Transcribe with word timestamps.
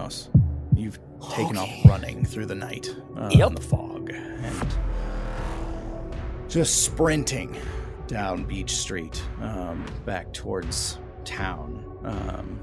Amos. 0.00 0.28
You've 0.74 0.98
taken 1.34 1.58
Okay. 1.58 1.80
off 1.82 1.84
running 1.90 2.24
through 2.24 2.46
the 2.46 2.54
night 2.54 2.88
uh, 3.16 3.28
Yep. 3.32 3.48
in 3.48 3.54
the 3.54 3.60
fog 3.60 4.10
and 4.10 4.74
just 6.48 6.82
sprinting 6.84 7.56
down 8.06 8.44
Beach 8.44 8.74
Street 8.76 9.22
um, 9.42 9.84
back 10.06 10.32
towards 10.32 10.98
town. 11.24 11.84
Um, 12.04 12.60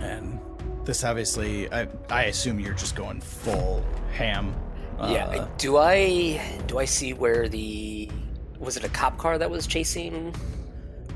and 0.00 0.38
this 0.84 1.02
obviously, 1.04 1.70
I, 1.72 1.88
I 2.08 2.24
assume 2.24 2.60
you're 2.60 2.72
just 2.74 2.94
going 2.96 3.20
full 3.20 3.84
ham. 4.12 4.54
yeah. 5.00 5.26
Uh, 5.26 5.48
Do 5.58 5.76
I 5.76 6.40
do 6.66 6.78
I 6.78 6.84
see 6.84 7.12
where 7.14 7.48
the 7.48 8.08
was 8.58 8.76
it 8.76 8.84
a 8.84 8.88
cop 8.88 9.18
car 9.18 9.38
that 9.38 9.50
was 9.50 9.66
chasing? 9.66 10.32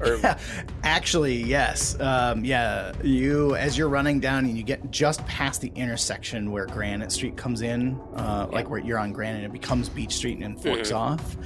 Or 0.00 0.18
Actually, 0.82 1.36
yes. 1.42 1.98
Um, 2.00 2.44
yeah, 2.44 2.92
you 3.02 3.54
as 3.56 3.76
you're 3.78 3.88
running 3.88 4.20
down 4.20 4.44
and 4.44 4.56
you 4.56 4.62
get 4.62 4.90
just 4.90 5.24
past 5.26 5.60
the 5.60 5.72
intersection 5.74 6.50
where 6.50 6.66
Granite 6.66 7.12
Street 7.12 7.36
comes 7.36 7.62
in, 7.62 8.00
uh, 8.14 8.46
like 8.50 8.68
where 8.70 8.78
you're 8.80 8.98
on 8.98 9.12
Granite, 9.12 9.44
it 9.44 9.52
becomes 9.52 9.88
Beach 9.88 10.14
Street 10.14 10.34
and 10.38 10.42
then 10.42 10.56
forks 10.56 10.90
Mhm. 10.90 10.96
off. 10.96 11.36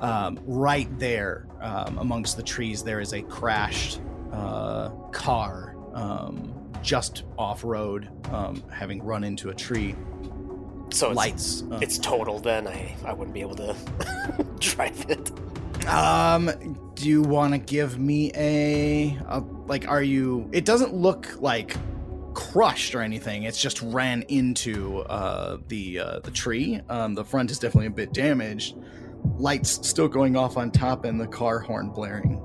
Um, 0.00 0.38
right 0.46 0.88
there, 0.98 1.46
um, 1.60 1.98
amongst 1.98 2.36
the 2.36 2.42
trees, 2.42 2.82
there 2.82 3.00
is 3.00 3.12
a 3.12 3.22
crashed 3.22 4.00
uh, 4.32 4.88
car 5.12 5.76
um, 5.94 6.52
just 6.82 7.22
off 7.38 7.62
road, 7.62 8.08
um, 8.32 8.62
having 8.70 9.02
run 9.04 9.22
into 9.22 9.50
a 9.50 9.54
tree. 9.54 9.94
So 10.92 11.08
it's, 11.08 11.16
Lights. 11.16 11.64
uh, 11.70 11.78
It's 11.82 11.98
total. 11.98 12.38
Then 12.38 12.66
I 12.68 12.94
I 13.04 13.12
wouldn't 13.12 13.34
be 13.34 13.40
able 13.40 13.56
to 13.56 13.76
drive 14.58 15.04
it. 15.08 15.30
Um, 15.88 16.50
do 16.94 17.08
you 17.08 17.22
want 17.22 17.52
to 17.54 17.58
give 17.58 17.98
me 17.98 18.30
a, 18.36 19.18
a 19.26 19.40
like? 19.66 19.88
Are 19.88 20.02
you? 20.02 20.48
It 20.52 20.64
doesn't 20.64 20.94
look 20.94 21.40
like 21.40 21.76
crushed 22.34 22.94
or 22.94 23.00
anything. 23.02 23.42
It's 23.42 23.60
just 23.60 23.82
ran 23.82 24.22
into 24.28 25.00
uh, 25.00 25.58
the 25.68 25.98
uh, 25.98 26.18
the 26.20 26.30
tree. 26.30 26.80
Um, 26.88 27.14
the 27.14 27.24
front 27.24 27.50
is 27.50 27.58
definitely 27.58 27.88
a 27.88 27.90
bit 27.90 28.12
damaged. 28.12 28.76
Lights 29.38 29.86
still 29.88 30.08
going 30.08 30.36
off 30.36 30.56
on 30.56 30.70
top, 30.70 31.04
and 31.04 31.20
the 31.20 31.26
car 31.26 31.58
horn 31.58 31.90
blaring. 31.90 32.40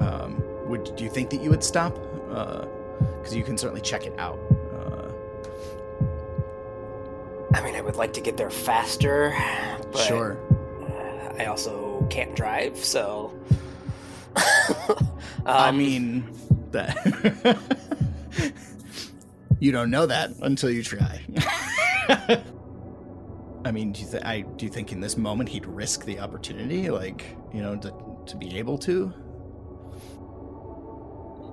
Um, 0.00 0.42
would 0.68 0.94
do 0.96 1.04
you 1.04 1.10
think 1.10 1.30
that 1.30 1.40
you 1.42 1.50
would 1.50 1.62
stop? 1.64 1.94
Because 2.28 3.34
you 3.34 3.42
can 3.44 3.56
certainly 3.56 3.80
check 3.80 4.06
it 4.06 4.18
out. 4.18 4.38
I 7.58 7.60
mean, 7.64 7.74
I 7.74 7.80
would 7.80 7.96
like 7.96 8.12
to 8.12 8.20
get 8.20 8.36
there 8.36 8.50
faster. 8.50 9.34
But 9.90 9.98
sure. 9.98 10.38
I 11.38 11.46
also 11.46 12.06
can't 12.08 12.36
drive, 12.36 12.76
so. 12.76 13.36
I 15.44 15.68
Um, 15.70 15.78
mean, 15.78 16.30
that 16.70 17.58
you 19.58 19.72
don't 19.72 19.90
know 19.90 20.06
that 20.06 20.30
until 20.42 20.70
you 20.70 20.84
try. 20.84 21.20
I 23.64 23.72
mean, 23.72 23.90
do 23.92 24.02
you 24.02 24.08
th- 24.08 24.22
I 24.24 24.42
do 24.42 24.64
you 24.64 24.70
think 24.70 24.92
in 24.92 25.00
this 25.00 25.16
moment 25.16 25.48
he'd 25.48 25.66
risk 25.66 26.04
the 26.04 26.20
opportunity, 26.20 26.90
like 26.90 27.36
you 27.52 27.60
know, 27.60 27.74
to 27.76 27.92
to 28.26 28.36
be 28.36 28.56
able 28.56 28.78
to? 28.78 29.12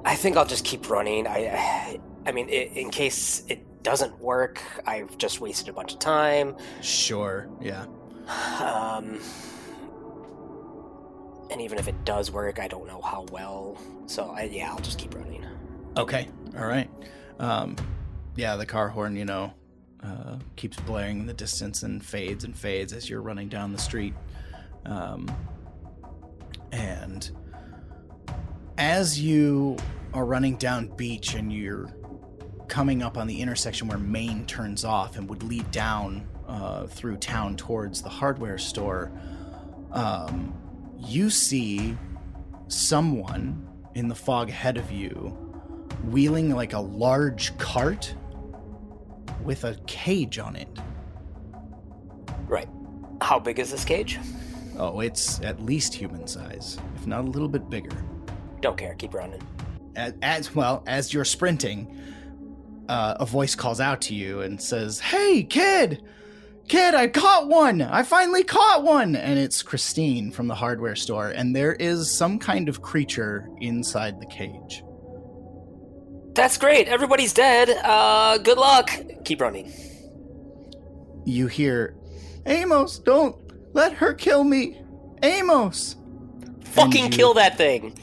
I 0.05 0.15
think 0.15 0.37
I'll 0.37 0.45
just 0.45 0.65
keep 0.65 0.87
running. 0.89 1.25
I, 1.27 1.99
I 2.27 2.31
mean, 2.31 2.47
i 2.49 2.69
in 2.75 2.91
case 2.91 3.41
it 3.49 3.64
doesn't 3.85 4.19
work, 4.19 4.61
I've 4.85 5.17
just 5.17 5.39
wasted 5.39 5.69
a 5.69 5.73
bunch 5.73 5.93
of 5.93 5.99
time. 5.99 6.57
Sure. 6.81 7.47
Yeah. 7.61 7.85
Um, 8.59 9.19
and 11.51 11.61
even 11.61 11.77
if 11.77 11.87
it 11.87 12.03
does 12.03 12.31
work, 12.31 12.59
I 12.59 12.67
don't 12.67 12.87
know 12.87 12.99
how 12.99 13.27
well. 13.31 13.77
So 14.07 14.31
I, 14.31 14.43
yeah, 14.43 14.71
I'll 14.71 14.79
just 14.79 14.97
keep 14.97 15.13
running. 15.15 15.45
Okay. 15.95 16.27
All 16.57 16.65
right. 16.65 16.89
Um, 17.39 17.75
yeah, 18.35 18.55
the 18.55 18.65
car 18.65 18.89
horn, 18.89 19.15
you 19.15 19.25
know, 19.25 19.53
uh, 20.03 20.37
keeps 20.55 20.77
blaring 20.81 21.19
in 21.19 21.27
the 21.27 21.33
distance 21.33 21.83
and 21.83 22.03
fades 22.03 22.43
and 22.43 22.57
fades 22.57 22.91
as 22.91 23.07
you're 23.07 23.21
running 23.21 23.47
down 23.49 23.71
the 23.71 23.77
street. 23.77 24.15
Um, 24.85 25.29
and 26.71 27.29
as 28.79 29.19
you 29.19 29.77
are 30.13 30.25
running 30.25 30.57
down 30.57 30.87
beach 30.95 31.35
and 31.35 31.53
you're 31.53 31.87
coming 32.75 33.01
up 33.01 33.17
on 33.17 33.25
the 33.25 33.39
intersection 33.39 33.87
where 33.87 33.97
Main 33.97 34.45
turns 34.47 34.83
off 34.83 35.15
and 35.15 35.29
would 35.29 35.41
lead 35.43 35.71
down 35.71 36.27
uh, 36.45 36.85
through 36.87 37.15
town 37.15 37.55
towards 37.55 38.01
the 38.01 38.09
hardware 38.09 38.57
store, 38.57 39.13
um, 39.93 40.53
you 40.97 41.29
see 41.29 41.95
someone 42.67 43.65
in 43.93 44.09
the 44.09 44.13
fog 44.13 44.49
ahead 44.49 44.75
of 44.75 44.91
you 44.91 45.13
wheeling 46.03 46.53
like 46.53 46.73
a 46.73 46.79
large 46.79 47.57
cart 47.57 48.13
with 49.41 49.63
a 49.63 49.75
cage 49.87 50.37
on 50.37 50.57
it. 50.57 50.67
Right. 52.45 52.67
How 53.21 53.39
big 53.39 53.57
is 53.57 53.71
this 53.71 53.85
cage? 53.85 54.19
Oh, 54.77 54.99
it's 54.99 55.39
at 55.39 55.61
least 55.61 55.93
human 55.93 56.27
size, 56.27 56.77
if 56.97 57.07
not 57.07 57.21
a 57.21 57.27
little 57.29 57.47
bit 57.47 57.69
bigger. 57.69 57.95
Don't 58.59 58.77
care. 58.77 58.95
Keep 58.95 59.13
running. 59.13 59.41
As, 59.95 60.13
as 60.21 60.53
well 60.53 60.83
as 60.87 61.13
you're 61.13 61.23
sprinting, 61.23 62.01
uh, 62.89 63.15
a 63.19 63.25
voice 63.25 63.55
calls 63.55 63.79
out 63.79 64.01
to 64.01 64.15
you 64.15 64.41
and 64.41 64.61
says, 64.61 64.99
"Hey, 64.99 65.43
kid, 65.43 66.01
kid, 66.67 66.93
I 66.95 67.07
caught 67.07 67.47
one! 67.47 67.81
I 67.81 68.03
finally 68.03 68.43
caught 68.43 68.83
one!" 68.83 69.15
And 69.15 69.39
it's 69.39 69.61
Christine 69.63 70.31
from 70.31 70.47
the 70.47 70.55
hardware 70.55 70.95
store, 70.95 71.29
and 71.29 71.55
there 71.55 71.73
is 71.73 72.11
some 72.11 72.39
kind 72.39 72.69
of 72.69 72.81
creature 72.81 73.49
inside 73.61 74.19
the 74.19 74.27
cage. 74.27 74.83
That's 76.33 76.57
great. 76.57 76.87
Everybody's 76.87 77.33
dead. 77.33 77.69
Uh, 77.83 78.37
good 78.39 78.57
luck. 78.57 78.89
Keep 79.23 79.41
running. 79.41 79.71
You 81.25 81.47
hear, 81.47 81.95
"Amos, 82.45 82.99
don't 82.99 83.35
let 83.73 83.93
her 83.93 84.13
kill 84.13 84.43
me, 84.43 84.81
Amos." 85.23 85.95
Fucking 86.65 87.05
you- 87.05 87.09
kill 87.09 87.33
that 87.35 87.57
thing. 87.57 87.97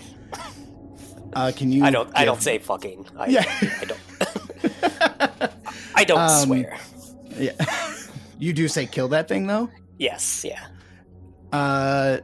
Uh, 1.34 1.50
can 1.54 1.72
you? 1.72 1.82
I 1.84 1.90
don't. 1.90 2.10
I 2.14 2.24
don't 2.26 2.42
say 2.42 2.58
fucking. 2.58 3.06
I, 3.18 3.26
Yeah. 3.26 3.44
I 3.80 3.84
don't. 3.86 4.00
I 5.94 6.04
don't 6.04 6.18
Um, 6.20 6.44
swear. 6.46 6.78
Yeah. 7.38 7.52
you 8.38 8.52
do 8.52 8.68
say 8.68 8.86
kill 8.86 9.08
that 9.08 9.28
thing 9.28 9.46
though. 9.46 9.70
Yes. 9.98 10.44
Yeah. 10.44 10.66
Uh, 11.52 12.18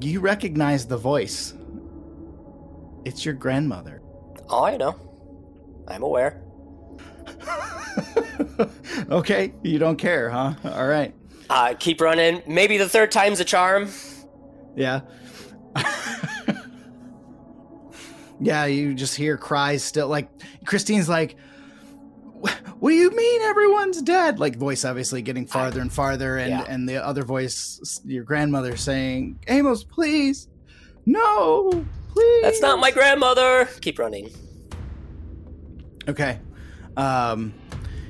you 0.00 0.20
recognize 0.20 0.86
the 0.86 0.96
voice. 0.96 1.54
It's 3.04 3.24
your 3.24 3.34
grandmother. 3.34 4.00
Oh, 4.48 4.64
I 4.64 4.76
know. 4.76 4.96
I'm 5.88 6.02
aware. 6.02 6.42
okay, 9.10 9.52
you 9.62 9.78
don't 9.78 9.96
care, 9.96 10.30
huh? 10.30 10.54
All 10.64 10.86
right. 10.86 11.14
Uh, 11.50 11.74
keep 11.78 12.00
running. 12.00 12.42
Maybe 12.46 12.78
the 12.78 12.88
third 12.88 13.12
time's 13.12 13.40
a 13.40 13.44
charm. 13.44 13.88
Yeah. 14.74 15.00
yeah, 18.40 18.64
you 18.66 18.94
just 18.94 19.14
hear 19.14 19.36
cries 19.36 19.82
still. 19.84 20.08
Like, 20.08 20.28
Christine's 20.66 21.08
like, 21.08 21.32
"Wh- 21.32 21.38
what 22.84 22.90
do 22.90 22.96
you 22.96 23.10
mean 23.12 23.40
everyone's 23.40 24.02
dead? 24.02 24.38
Like, 24.38 24.56
voice 24.58 24.84
obviously 24.84 25.22
getting 25.22 25.46
farther 25.46 25.80
and 25.80 25.90
farther, 25.90 26.36
and, 26.36 26.50
Yeah. 26.50 26.64
and 26.68 26.86
the 26.86 27.02
other 27.02 27.22
voice, 27.22 28.02
your 28.04 28.24
grandmother 28.24 28.76
saying, 28.76 29.38
Amos, 29.48 29.84
please. 29.84 30.48
No, 31.06 31.86
please. 32.10 32.42
That's 32.42 32.60
not 32.60 32.80
my 32.80 32.90
grandmother. 32.90 33.70
Keep 33.80 33.98
running. 33.98 34.28
Okay. 36.06 36.38
Um, 36.94 37.54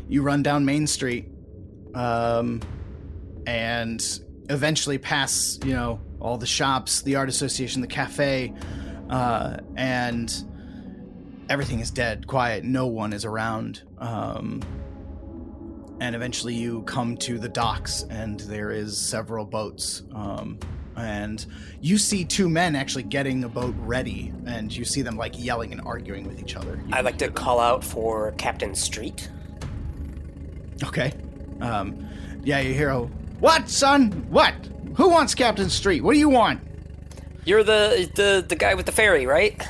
you 0.08 0.22
run 0.22 0.42
down 0.42 0.64
Main 0.64 0.88
Street, 0.88 1.28
um, 1.94 2.60
and 3.46 4.04
eventually 4.50 4.98
pass, 4.98 5.56
you 5.64 5.74
know, 5.74 6.00
all 6.18 6.36
the 6.36 6.46
shops, 6.46 7.02
the 7.02 7.14
art 7.14 7.28
association, 7.28 7.80
the 7.80 7.86
cafe, 7.86 8.52
uh, 9.08 9.58
and 9.76 10.34
everything 11.48 11.80
is 11.80 11.90
dead, 11.90 12.26
quiet. 12.26 12.64
No 12.64 12.86
one 12.86 13.12
is 13.12 13.24
around. 13.24 13.82
Um, 13.98 14.62
and 16.00 16.14
eventually 16.16 16.54
you 16.54 16.82
come 16.82 17.16
to 17.18 17.38
the 17.38 17.48
docks, 17.48 18.04
and 18.10 18.40
there 18.40 18.70
is 18.70 18.98
several 18.98 19.44
boats. 19.44 20.02
Um, 20.14 20.58
and 20.96 21.44
you 21.80 21.98
see 21.98 22.24
two 22.24 22.48
men 22.48 22.76
actually 22.76 23.04
getting 23.04 23.44
a 23.44 23.48
boat 23.48 23.74
ready, 23.78 24.32
and 24.46 24.74
you 24.74 24.84
see 24.84 25.02
them 25.02 25.16
like 25.16 25.42
yelling 25.42 25.72
and 25.72 25.80
arguing 25.82 26.26
with 26.26 26.40
each 26.40 26.56
other. 26.56 26.80
You 26.86 26.92
I'd 26.92 27.04
like 27.04 27.18
to 27.18 27.26
them. 27.26 27.34
call 27.34 27.60
out 27.60 27.82
for 27.84 28.32
Captain 28.32 28.74
Street. 28.74 29.28
Okay. 30.82 31.12
Um, 31.60 32.08
yeah, 32.42 32.60
you 32.60 32.74
hear 32.74 32.90
a 32.90 33.00
what, 33.40 33.68
son? 33.68 34.10
What? 34.30 34.54
Who 34.96 35.08
wants 35.08 35.34
Captain 35.34 35.68
Street? 35.68 36.02
What 36.02 36.12
do 36.12 36.18
you 36.18 36.28
want? 36.28 36.60
You're 37.44 37.64
the 37.64 38.10
the 38.14 38.44
the 38.46 38.56
guy 38.56 38.74
with 38.74 38.86
the 38.86 38.92
ferry, 38.92 39.26
right? 39.26 39.60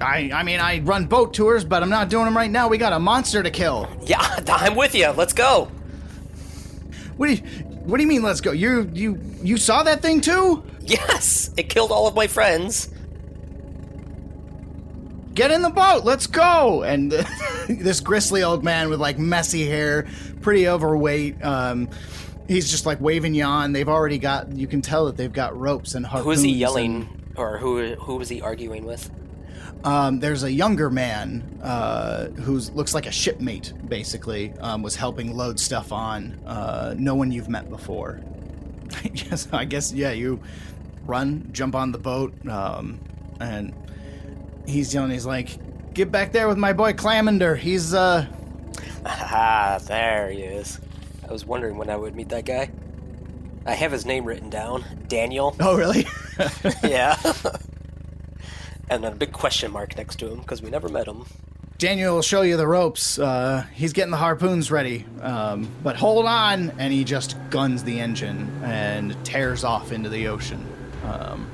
I 0.00 0.30
I 0.32 0.42
mean, 0.42 0.60
I 0.60 0.80
run 0.80 1.06
boat 1.06 1.34
tours, 1.34 1.64
but 1.64 1.82
I'm 1.82 1.90
not 1.90 2.08
doing 2.08 2.24
them 2.24 2.36
right 2.36 2.50
now. 2.50 2.68
We 2.68 2.78
got 2.78 2.92
a 2.92 2.98
monster 2.98 3.42
to 3.42 3.50
kill. 3.50 3.88
Yeah, 4.04 4.20
I'm 4.48 4.74
with 4.74 4.94
you. 4.94 5.10
Let's 5.10 5.32
go. 5.32 5.70
What 7.16 7.26
do 7.28 7.34
you 7.34 7.40
What 7.84 7.98
do 7.98 8.02
you 8.02 8.08
mean? 8.08 8.22
Let's 8.22 8.40
go. 8.40 8.52
You 8.52 8.90
you 8.92 9.20
you 9.42 9.56
saw 9.56 9.82
that 9.84 10.02
thing 10.02 10.20
too? 10.20 10.64
Yes, 10.80 11.50
it 11.56 11.68
killed 11.68 11.92
all 11.92 12.08
of 12.08 12.14
my 12.14 12.26
friends. 12.26 12.88
get 15.34 15.50
in 15.50 15.62
the 15.62 15.70
boat, 15.70 16.04
let's 16.04 16.26
go. 16.26 16.82
And 16.82 17.10
this 17.68 18.00
gristly 18.00 18.42
old 18.42 18.64
man 18.64 18.90
with 18.90 19.00
like 19.00 19.18
messy 19.18 19.66
hair, 19.66 20.06
pretty 20.42 20.68
overweight, 20.68 21.42
um, 21.44 21.88
he's 22.48 22.70
just 22.70 22.84
like 22.84 23.00
waving 23.00 23.34
you 23.34 23.44
on. 23.44 23.72
They've 23.72 23.88
already 23.88 24.18
got, 24.18 24.52
you 24.52 24.66
can 24.66 24.82
tell 24.82 25.06
that 25.06 25.16
they've 25.16 25.32
got 25.32 25.58
ropes 25.58 25.94
and 25.94 26.04
harpoons. 26.04 26.24
Who 26.24 26.30
is 26.32 26.42
he 26.42 26.50
and- 26.50 26.60
yelling, 26.60 27.08
or 27.36 27.56
who 27.58 27.94
who 27.94 28.16
was 28.16 28.28
he 28.28 28.42
arguing 28.42 28.84
with? 28.84 29.10
Um, 29.84 30.20
there's 30.20 30.42
a 30.42 30.52
younger 30.52 30.90
man 30.90 31.60
uh, 31.62 32.28
who 32.28 32.58
looks 32.58 32.94
like 32.94 33.06
a 33.06 33.12
shipmate, 33.12 33.72
basically, 33.88 34.52
um, 34.60 34.82
was 34.82 34.96
helping 34.96 35.36
load 35.36 35.58
stuff 35.58 35.92
on. 35.92 36.38
Uh, 36.46 36.94
no 36.96 37.14
one 37.14 37.32
you've 37.32 37.48
met 37.48 37.68
before. 37.68 38.20
yes, 39.12 39.48
I 39.52 39.64
guess, 39.64 39.92
yeah, 39.92 40.12
you 40.12 40.40
run, 41.06 41.48
jump 41.52 41.74
on 41.74 41.92
the 41.92 41.98
boat, 41.98 42.32
um, 42.46 43.00
and 43.40 43.74
he's 44.66 44.94
yelling, 44.94 45.10
he's 45.10 45.26
like, 45.26 45.58
get 45.94 46.12
back 46.12 46.32
there 46.32 46.46
with 46.48 46.58
my 46.58 46.72
boy 46.72 46.92
Clamander. 46.92 47.56
He's, 47.56 47.92
uh, 47.94 48.26
Ah, 49.04 49.80
there 49.86 50.30
he 50.30 50.42
is. 50.42 50.80
I 51.28 51.32
was 51.32 51.44
wondering 51.44 51.76
when 51.76 51.90
I 51.90 51.96
would 51.96 52.14
meet 52.14 52.28
that 52.28 52.44
guy. 52.44 52.70
I 53.66 53.74
have 53.74 53.90
his 53.92 54.06
name 54.06 54.24
written 54.24 54.50
down, 54.50 54.84
Daniel. 55.08 55.56
oh, 55.60 55.76
really? 55.76 56.06
yeah. 56.84 57.16
And 58.92 59.02
then 59.02 59.12
a 59.12 59.16
big 59.16 59.32
question 59.32 59.72
mark 59.72 59.96
next 59.96 60.16
to 60.16 60.30
him 60.30 60.38
because 60.40 60.60
we 60.60 60.68
never 60.70 60.88
met 60.88 61.08
him. 61.08 61.24
Daniel 61.78 62.14
will 62.14 62.22
show 62.22 62.42
you 62.42 62.56
the 62.56 62.66
ropes. 62.66 63.18
Uh, 63.18 63.64
he's 63.72 63.92
getting 63.92 64.10
the 64.10 64.18
harpoons 64.18 64.70
ready. 64.70 65.04
Um, 65.20 65.68
but 65.82 65.96
hold 65.96 66.26
on! 66.26 66.70
And 66.78 66.92
he 66.92 67.02
just 67.02 67.34
guns 67.50 67.82
the 67.82 67.98
engine 67.98 68.48
and 68.62 69.16
tears 69.24 69.64
off 69.64 69.90
into 69.90 70.08
the 70.08 70.28
ocean. 70.28 70.64
Um, 71.04 71.50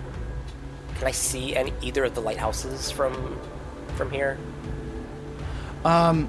Can 0.97 1.07
I 1.07 1.13
see 1.13 1.57
any 1.57 1.73
either 1.81 2.05
of 2.05 2.15
the 2.15 2.21
lighthouses 2.21 2.91
from 2.91 3.39
from 3.97 4.11
here? 4.11 4.37
Um, 5.85 6.29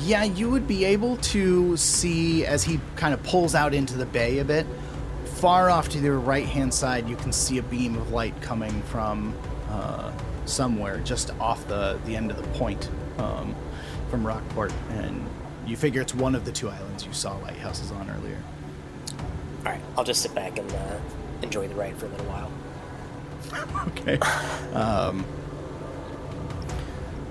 yeah, 0.00 0.24
you 0.24 0.50
would 0.50 0.66
be 0.66 0.84
able 0.84 1.16
to 1.18 1.76
see 1.76 2.44
as 2.44 2.64
he 2.64 2.80
kind 2.96 3.14
of 3.14 3.22
pulls 3.22 3.54
out 3.54 3.72
into 3.72 3.96
the 3.96 4.04
bay 4.04 4.40
a 4.40 4.44
bit. 4.44 4.66
Far 5.36 5.70
off 5.70 5.88
to 5.90 6.00
the 6.00 6.12
right 6.12 6.44
hand 6.44 6.74
side, 6.74 7.08
you 7.08 7.14
can 7.16 7.32
see 7.32 7.58
a 7.58 7.62
beam 7.62 7.96
of 7.96 8.10
light 8.10 8.38
coming 8.42 8.82
from 8.82 9.32
uh, 9.70 10.12
somewhere 10.46 10.98
just 11.00 11.30
off 11.38 11.66
the, 11.68 11.98
the 12.06 12.16
end 12.16 12.30
of 12.30 12.36
the 12.36 12.58
point 12.58 12.88
um, 13.18 13.54
from 14.10 14.26
Rockport. 14.26 14.72
And 14.90 15.28
you 15.66 15.76
figure 15.76 16.00
it's 16.00 16.14
one 16.14 16.34
of 16.34 16.44
the 16.44 16.52
two 16.52 16.68
islands 16.68 17.04
you 17.04 17.12
saw 17.12 17.36
lighthouses 17.38 17.90
on 17.92 18.10
earlier. 18.10 18.42
All 19.58 19.72
right, 19.72 19.80
I'll 19.96 20.04
just 20.04 20.22
sit 20.22 20.34
back 20.34 20.58
and 20.58 20.70
uh, 20.72 20.98
enjoy 21.42 21.68
the 21.68 21.74
ride 21.74 21.96
for 21.96 22.06
a 22.06 22.08
little 22.08 22.26
while. 22.26 22.50
okay. 23.88 24.18
Um, 24.74 25.24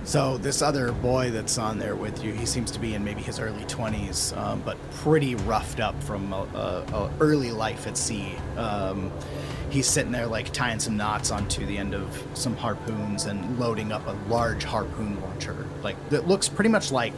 so 0.04 0.38
this 0.38 0.62
other 0.62 0.94
boy 0.94 1.32
that's 1.32 1.58
on 1.58 1.80
there 1.80 1.96
with 1.96 2.24
you, 2.24 2.32
he 2.32 2.46
seems 2.46 2.72
to 2.72 2.80
be 2.80 2.94
in 2.94 3.04
maybe 3.04 3.22
his 3.22 3.40
early 3.40 3.66
twenties, 3.66 4.32
um, 4.34 4.62
but 4.66 4.78
pretty 4.92 5.36
roughed 5.36 5.82
up 5.82 6.02
from 6.02 6.32
a, 6.32 6.48
a, 6.54 6.96
a 6.96 7.12
early 7.20 7.52
life 7.52 7.88
at 7.88 7.98
sea. 7.98 8.36
Um, 8.56 9.12
he's 9.70 9.88
sitting 9.88 10.12
there 10.12 10.28
like 10.28 10.52
tying 10.54 10.80
some 10.80 10.98
knots 10.98 11.32
onto 11.32 11.66
the 11.66 11.78
end 11.78 11.94
of 11.94 12.26
some 12.34 12.56
harpoons 12.56 13.26
and 13.26 13.60
loading 13.60 13.92
up 13.92 14.06
a 14.08 14.12
large 14.30 14.64
harpoon 14.64 15.20
launcher, 15.22 15.66
like 15.84 15.98
that 16.10 16.28
looks 16.28 16.50
pretty 16.50 16.70
much 16.70 16.92
like 16.92 17.14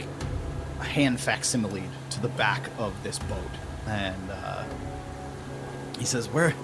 a 0.80 0.84
hand 0.84 1.20
facsimile 1.20 1.84
to 2.10 2.20
the 2.20 2.28
back 2.28 2.68
of 2.78 3.00
this 3.02 3.18
boat. 3.18 3.38
And 3.86 4.30
uh, 4.30 4.64
he 5.98 6.04
says, 6.04 6.28
"Where? 6.28 6.54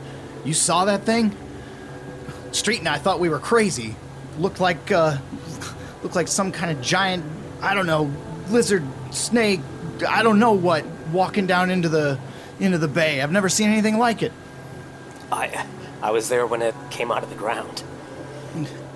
You 0.45 0.55
saw 0.55 0.85
that 0.87 1.03
thing?" 1.03 1.35
Street 2.53 2.79
and 2.79 2.89
I 2.89 2.99
thought 2.99 3.21
we 3.21 3.29
were 3.29 3.39
crazy. 3.39 3.97
Looked 4.39 4.61
like 4.61 4.91
uh, 4.91 5.19
looked 6.03 6.17
like 6.17 6.29
some 6.29 6.53
kind 6.53 6.71
of 6.71 6.83
giant, 6.83 7.25
I 7.61 7.75
don't 7.75 7.87
know, 7.87 8.13
lizard, 8.49 8.85
snake, 9.11 9.61
I 10.07 10.23
don't 10.23 10.39
know 10.39 10.53
what, 10.53 10.85
walking 11.13 11.47
down 11.47 11.71
into 11.71 11.89
the 11.89 12.19
into 12.61 12.79
the 12.79 12.89
bay. 12.89 13.21
I've 13.21 13.33
never 13.33 13.49
seen 13.49 13.71
anything 13.71 13.99
like 13.99 14.23
it. 14.23 14.33
I 15.31 15.67
I 16.07 16.13
was 16.13 16.29
there 16.29 16.47
when 16.47 16.63
it 16.63 16.73
came 16.91 17.11
out 17.11 17.25
of 17.25 17.31
the 17.31 17.35
ground. 17.35 17.83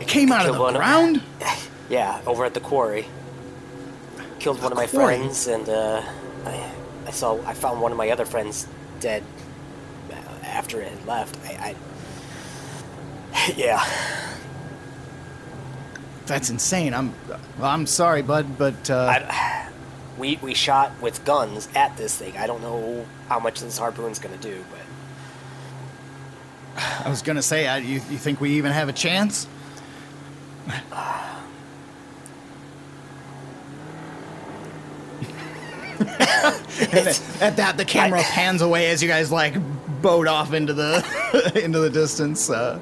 It 0.00 0.06
came 0.06 0.30
out 0.30 0.46
of 0.46 0.54
the 0.54 0.60
one 0.60 0.76
of- 0.76 0.80
ground. 0.80 1.22
Yeah, 1.90 2.20
over 2.24 2.44
at 2.44 2.54
the 2.54 2.60
quarry. 2.60 3.04
Killed 4.38 4.62
one 4.62 4.70
of 4.70 4.78
my 4.78 4.86
quarry? 4.86 5.16
friends, 5.16 5.48
and 5.48 5.68
uh, 5.68 6.00
I, 6.46 6.70
I 7.04 7.10
saw 7.10 7.36
I 7.44 7.52
found 7.52 7.80
one 7.80 7.90
of 7.90 7.98
my 7.98 8.10
other 8.10 8.24
friends 8.24 8.68
dead 9.00 9.24
uh, 10.12 10.14
after 10.44 10.80
it 10.80 10.92
had 10.92 11.04
left. 11.04 11.36
I, 11.44 11.74
I 13.34 13.52
yeah, 13.56 13.84
That's 16.26 16.48
insane. 16.48 16.94
I'm 16.94 17.12
well, 17.58 17.70
I'm 17.70 17.86
sorry, 17.88 18.22
bud, 18.22 18.56
but 18.56 18.88
uh, 18.88 19.06
I, 19.28 19.68
we 20.16 20.36
we 20.42 20.54
shot 20.54 20.92
with 21.02 21.24
guns 21.24 21.68
at 21.74 21.96
this 21.96 22.16
thing. 22.16 22.36
I 22.36 22.46
don't 22.46 22.62
know 22.62 23.04
how 23.28 23.40
much 23.40 23.58
this 23.58 23.78
harpoon's 23.78 24.20
gonna 24.20 24.36
do, 24.36 24.64
but 24.70 24.80
I 27.04 27.08
was 27.08 27.22
gonna 27.22 27.42
say, 27.42 27.66
I, 27.66 27.78
you, 27.78 27.94
you 27.94 28.18
think 28.18 28.40
we 28.40 28.50
even 28.52 28.72
have 28.72 28.88
a 28.88 28.92
chance? 28.92 29.46
And 36.80 37.08
at 37.40 37.56
that, 37.56 37.76
the 37.76 37.84
camera 37.84 38.22
pans 38.22 38.62
away 38.62 38.90
as 38.90 39.02
you 39.02 39.08
guys 39.08 39.30
like 39.30 39.54
boat 40.00 40.26
off 40.26 40.52
into 40.52 40.72
the 40.72 41.52
into 41.64 41.78
the 41.78 41.90
distance. 41.90 42.50
Uh, 42.50 42.80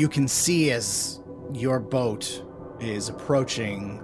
you 0.00 0.08
can 0.08 0.26
see 0.26 0.70
as 0.70 1.20
your 1.52 1.78
boat 1.78 2.42
is 2.80 3.10
approaching 3.10 4.02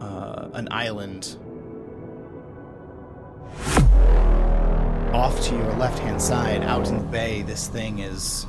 uh, 0.00 0.48
an 0.52 0.68
island 0.70 1.36
off 5.12 5.42
to 5.42 5.56
your 5.56 5.72
left 5.74 5.98
hand 5.98 6.22
side 6.22 6.62
out 6.62 6.86
in 6.88 6.96
the 6.96 7.02
bay 7.02 7.42
this 7.42 7.66
thing 7.66 7.98
is 7.98 8.46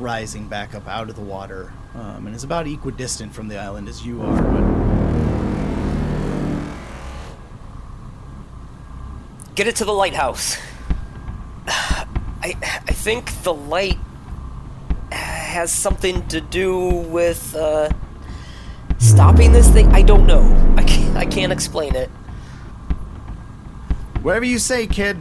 rising 0.00 0.48
back 0.48 0.74
up 0.74 0.88
out 0.88 1.08
of 1.08 1.14
the 1.14 1.22
water 1.22 1.72
um, 1.94 2.26
and 2.26 2.34
is 2.34 2.42
about 2.42 2.66
equidistant 2.66 3.32
from 3.32 3.46
the 3.46 3.56
island 3.56 3.88
as 3.88 4.04
you 4.04 4.20
are 4.20 4.42
but 4.42 4.76
get 9.54 9.68
it 9.68 9.76
to 9.76 9.84
the 9.84 9.92
lighthouse. 9.92 10.58
I 11.68 12.54
I 12.62 12.92
think 12.92 13.30
the 13.42 13.54
light 13.54 13.95
has 15.56 15.72
something 15.72 16.20
to 16.28 16.38
do 16.38 16.86
with 17.08 17.56
uh, 17.56 17.88
stopping 18.98 19.52
this 19.52 19.70
thing. 19.70 19.90
I 19.90 20.02
don't 20.02 20.26
know. 20.26 20.44
I 20.76 20.82
can't, 20.84 21.16
I 21.16 21.24
can't 21.24 21.50
explain 21.50 21.94
it. 21.96 22.10
whatever 24.20 24.44
you 24.44 24.58
say 24.58 24.86
kid 24.86 25.16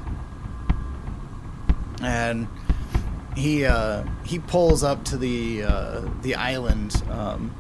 and 2.02 2.48
he 3.36 3.64
uh, 3.66 4.04
he 4.26 4.40
pulls 4.40 4.84
up 4.84 5.06
to 5.06 5.16
the 5.16 5.64
uh, 5.64 6.02
the 6.22 6.36
island 6.36 7.02
um, 7.12 7.54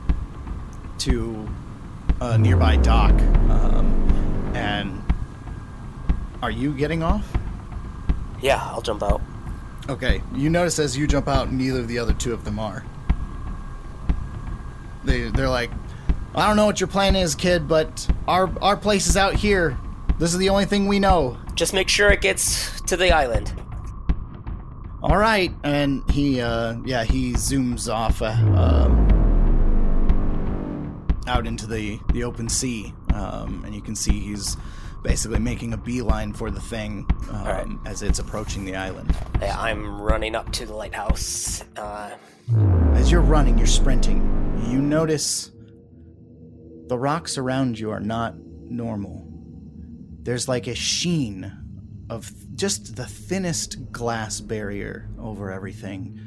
to 0.97 1.47
a 2.19 2.37
nearby 2.37 2.75
dock 2.77 3.13
um, 3.49 3.85
and 4.53 5.01
are 6.41 6.51
you 6.51 6.73
getting 6.73 7.03
off 7.03 7.25
Yeah, 8.41 8.61
I'll 8.61 8.81
jump 8.81 9.01
out. 9.01 9.21
Okay 9.89 10.21
you 10.33 10.49
notice 10.49 10.79
as 10.79 10.97
you 10.97 11.07
jump 11.07 11.27
out 11.27 11.51
neither 11.51 11.79
of 11.79 11.87
the 11.87 11.99
other 11.99 12.13
two 12.13 12.33
of 12.33 12.43
them 12.43 12.59
are. 12.59 12.83
They 15.03 15.29
they're 15.29 15.49
like 15.49 15.71
I 16.33 16.47
don't 16.47 16.55
know 16.55 16.65
what 16.65 16.79
your 16.79 16.87
plan 16.87 17.15
is 17.15 17.35
kid 17.35 17.67
but 17.67 18.07
our 18.27 18.51
our 18.61 18.77
place 18.77 19.07
is 19.07 19.17
out 19.17 19.33
here. 19.35 19.77
This 20.17 20.33
is 20.33 20.39
the 20.39 20.49
only 20.49 20.65
thing 20.65 20.87
we 20.87 20.99
know. 20.99 21.37
Just 21.55 21.73
make 21.73 21.89
sure 21.89 22.09
it 22.09 22.21
gets 22.21 22.79
to 22.81 22.97
the 22.97 23.11
island. 23.11 23.53
All 25.05 25.17
right, 25.17 25.53
and 25.63 26.01
he, 26.09 26.41
uh, 26.41 26.77
yeah, 26.83 27.03
he 27.03 27.33
zooms 27.33 27.93
off 27.93 28.23
uh, 28.23 28.29
um, 28.55 29.07
out 31.27 31.45
into 31.45 31.67
the 31.67 31.99
the 32.11 32.23
open 32.23 32.49
sea, 32.49 32.91
um, 33.13 33.61
and 33.65 33.75
you 33.75 33.81
can 33.81 33.95
see 33.95 34.19
he's 34.19 34.57
basically 35.05 35.37
making 35.39 35.71
a 35.73 35.77
beeline 35.77 36.33
for 36.33 36.49
the 36.49 36.59
thing 36.59 37.05
um, 37.29 37.45
right. 37.45 37.67
as 37.85 38.01
it's 38.01 38.17
approaching 38.17 38.65
the 38.65 38.75
island. 38.75 39.15
Yeah, 39.39 39.55
I'm 39.59 40.01
running 40.01 40.35
up 40.35 40.51
to 40.53 40.65
the 40.65 40.73
lighthouse. 40.73 41.63
Uh, 41.77 42.15
As 42.93 43.11
you're 43.11 43.21
running, 43.21 43.57
you're 43.57 43.67
sprinting. 43.67 44.19
You 44.67 44.81
notice 44.81 45.51
the 46.87 46.97
rocks 46.97 47.37
around 47.37 47.77
you 47.77 47.91
are 47.91 47.99
not 47.99 48.35
normal. 48.37 49.27
There's 50.23 50.47
like 50.47 50.65
a 50.65 50.75
sheen 50.75 51.51
of 52.09 52.31
just 52.55 52.95
the 52.95 53.05
thinnest 53.05 53.91
glass 53.91 54.39
barrier 54.39 55.07
over 55.19 55.51
everything. 55.51 56.19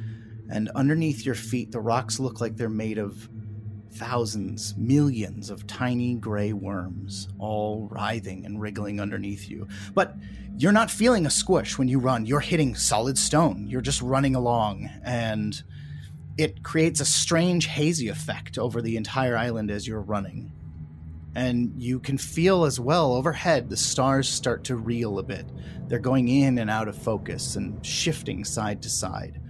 And 0.50 0.70
underneath 0.76 1.26
your 1.26 1.35
feet, 1.35 1.73
the 1.73 1.80
rocks 1.80 2.20
look 2.20 2.40
like 2.40 2.56
they're 2.56 2.68
made 2.68 2.99
of 2.99 3.28
thousands, 3.99 4.76
millions 4.76 5.50
of 5.50 5.67
tiny 5.67 6.14
gray 6.14 6.52
worms, 6.52 7.28
all 7.38 7.88
writhing 7.90 8.47
and 8.47 8.61
wriggling 8.61 9.00
underneath 9.00 9.50
you. 9.50 9.67
But 9.93 10.14
you're 10.57 10.73
not 10.73 10.90
feeling 10.90 11.26
a 11.26 11.31
squish 11.31 11.78
when 11.78 11.88
you 11.88 11.99
run. 11.99 12.25
You're 12.25 12.40
hitting 12.40 12.76
solid 12.76 13.19
stone. 13.19 13.67
You're 13.69 13.81
just 13.81 14.00
running 14.00 14.37
along, 14.37 14.88
and 15.05 15.61
it 16.37 16.62
creates 16.62 17.00
a 17.00 17.05
strange 17.05 17.67
hazy 17.67 18.09
effect 18.09 18.57
over 18.57 18.81
the 18.81 18.97
entire 18.97 19.37
island 19.37 19.71
as 19.71 19.87
you're 19.87 20.00
running. 20.00 20.52
And 21.35 21.73
you 21.76 21.99
can 21.99 22.19
feel 22.19 22.64
as 22.64 22.81
well 22.81 23.12
overhead 23.12 23.69
the 23.69 23.76
stars 23.76 24.28
start 24.28 24.64
to 24.64 24.76
reel 24.76 25.19
a 25.19 25.23
bit. 25.23 25.47
They're 25.88 25.99
going 25.99 26.28
in 26.28 26.59
and 26.59 26.71
out 26.71 26.88
of 26.88 26.97
focus 26.97 27.57
and 27.57 27.85
shifting 27.85 28.45
side 28.45 28.83
to 28.83 28.88
side 28.88 29.40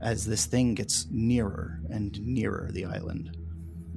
as 0.00 0.26
this 0.26 0.46
thing 0.46 0.74
gets 0.74 1.06
nearer 1.10 1.80
and 1.90 2.20
nearer 2.20 2.68
the 2.72 2.84
island 2.84 3.36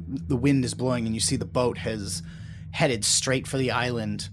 the 0.08 0.36
wind 0.36 0.64
is 0.66 0.74
blowing 0.74 1.06
and 1.06 1.14
you 1.14 1.20
see 1.20 1.36
the 1.36 1.46
boat 1.46 1.78
has 1.78 2.24
headed 2.72 3.04
straight 3.04 3.48
for 3.48 3.58
the 3.58 3.72
island 3.72 4.30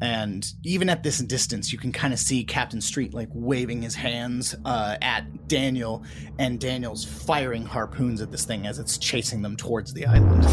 and 0.00 0.54
even 0.64 0.88
at 0.88 1.02
this 1.02 1.18
distance 1.18 1.72
you 1.72 1.78
can 1.78 1.92
kind 1.92 2.12
of 2.12 2.18
see 2.18 2.42
captain 2.42 2.80
street 2.80 3.14
like 3.14 3.28
waving 3.32 3.82
his 3.82 3.94
hands 3.94 4.54
uh, 4.64 4.96
at 5.00 5.48
daniel 5.48 6.04
and 6.38 6.58
daniel's 6.58 7.04
firing 7.04 7.64
harpoons 7.64 8.20
at 8.20 8.30
this 8.30 8.44
thing 8.44 8.66
as 8.66 8.78
it's 8.78 8.98
chasing 8.98 9.42
them 9.42 9.56
towards 9.56 9.92
the 9.92 10.06
island 10.06 10.44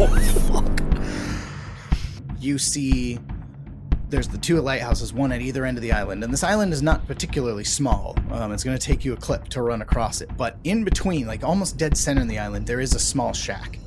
oh, 0.00 0.64
you 2.38 2.58
see 2.58 3.18
there's 4.10 4.28
the 4.28 4.38
two 4.38 4.60
lighthouses, 4.60 5.12
one 5.12 5.32
at 5.32 5.40
either 5.40 5.64
end 5.64 5.76
of 5.76 5.82
the 5.82 5.92
island, 5.92 6.24
and 6.24 6.32
this 6.32 6.42
island 6.42 6.72
is 6.72 6.82
not 6.82 7.06
particularly 7.06 7.64
small. 7.64 8.16
Um, 8.30 8.52
it's 8.52 8.64
going 8.64 8.78
to 8.78 8.84
take 8.84 9.04
you 9.04 9.12
a 9.12 9.16
clip 9.16 9.48
to 9.48 9.62
run 9.62 9.82
across 9.82 10.20
it, 10.20 10.30
but 10.36 10.56
in 10.64 10.84
between, 10.84 11.26
like 11.26 11.44
almost 11.44 11.76
dead 11.76 11.96
center 11.96 12.22
in 12.22 12.28
the 12.28 12.38
island, 12.38 12.66
there 12.66 12.80
is 12.80 12.94
a 12.94 12.98
small 12.98 13.32
shack. 13.32 13.78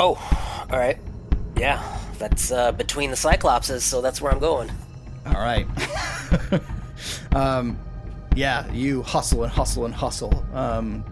Oh, 0.00 0.66
all 0.70 0.78
right. 0.78 0.98
Yeah, 1.56 1.82
that's 2.18 2.52
uh, 2.52 2.72
between 2.72 3.10
the 3.10 3.16
Cyclopses, 3.16 3.80
so 3.82 4.00
that's 4.00 4.20
where 4.20 4.32
I'm 4.32 4.38
going. 4.38 4.70
All 5.26 5.32
right. 5.32 5.66
um, 7.34 7.78
yeah, 8.36 8.70
you 8.72 9.02
hustle 9.02 9.42
and 9.42 9.52
hustle 9.52 9.84
and 9.84 9.94
hustle, 9.94 10.44
um, 10.54 11.04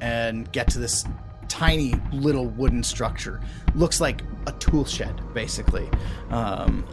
and 0.00 0.50
get 0.52 0.68
to 0.70 0.78
this 0.78 1.04
tiny 1.48 1.94
little 2.12 2.46
wooden 2.46 2.82
structure. 2.82 3.40
Looks 3.76 4.00
like 4.00 4.22
a 4.46 4.52
tool 4.52 4.84
shed, 4.84 5.20
basically. 5.32 5.88
Um, 6.30 6.84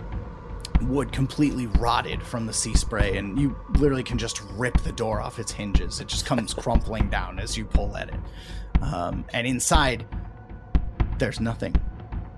wood 0.82 1.12
completely 1.12 1.66
rotted 1.66 2.22
from 2.22 2.46
the 2.46 2.54
sea 2.54 2.76
spray, 2.76 3.18
and 3.18 3.40
you 3.40 3.56
literally 3.78 4.04
can 4.04 4.20
just 4.20 4.42
rip 4.52 4.80
the 4.82 4.92
door 4.92 5.22
off 5.22 5.40
its 5.40 5.52
hinges. 5.52 6.00
It 6.00 6.08
just 6.08 6.28
comes 6.28 6.54
crumpling 6.54 7.10
down 7.10 7.40
as 7.40 7.58
you 7.58 7.66
pull 7.66 7.98
at 7.98 8.10
it. 8.10 8.20
Um, 8.82 9.26
and 9.34 9.48
inside, 9.48 10.06
there's 11.22 11.40
nothing 11.40 11.76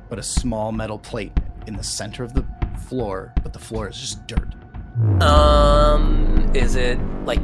but 0.10 0.20
a 0.20 0.24
small 0.24 0.74
metal 0.74 1.00
plate 1.00 1.32
in 1.68 1.76
the 1.76 1.84
center 1.84 2.22
of 2.22 2.34
the 2.34 2.46
floor, 2.90 3.34
but 3.42 3.54
the 3.54 3.58
floor 3.58 3.88
is 3.88 3.98
just 3.98 4.28
dirt. 4.28 4.54
Um, 5.24 6.52
is 6.54 6.76
it 6.76 7.00
like 7.26 7.42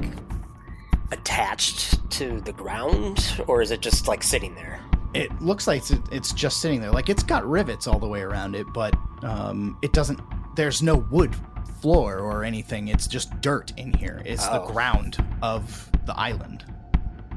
attached 1.13 2.12
to 2.12 2.41
the 2.41 2.51
ground, 2.51 3.41
or 3.48 3.62
is 3.62 3.72
it 3.72 3.79
just 3.79 4.10
like 4.10 4.22
sitting 4.22 4.53
there? 4.53 4.81
It 5.13 5.31
looks 5.41 5.65
like 5.65 5.81
it's, 6.12 6.34
just 6.34 6.60
sitting 6.60 6.81
there. 6.81 6.91
Like 6.91 7.08
it's 7.08 7.24
got 7.24 7.50
rivets 7.50 7.88
all 7.88 8.00
the 8.00 8.08
way 8.08 8.19
around 8.19 8.53
it, 8.53 8.67
but 8.74 8.93
um, 9.24 9.77
it 9.81 9.93
doesn't. 9.93 10.19
There's 10.58 10.84
no 10.84 10.98
wood 11.10 11.34
floor 11.79 12.19
or 12.19 12.43
anything. 12.43 12.89
It's 12.89 13.08
just 13.08 13.39
dirt 13.39 13.72
in 13.77 13.93
here. 13.93 14.22
It's 14.25 14.46
oh. 14.46 14.60
the 14.60 14.74
ground 14.74 15.25
of 15.41 15.89
the 16.05 16.15
island. 16.19 16.65